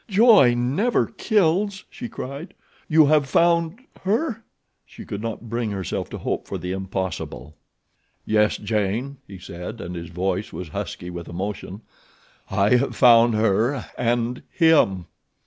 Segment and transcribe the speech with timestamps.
[0.07, 2.55] "Joy never kills," she cried.
[2.87, 4.43] "You have found—her?"
[4.83, 7.53] She could not bring herself to hope for the impossible.
[8.25, 11.81] "Yes, Jane," he said, and his voice was husky with emotion;
[12.49, 15.05] "I have found her, and—HIM!"